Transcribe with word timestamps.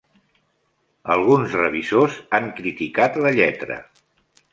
Alguns 1.15 1.53
revisors 1.59 2.17
han 2.37 2.47
criticat 2.61 3.21
la 3.27 3.35
lletra. 3.41 3.79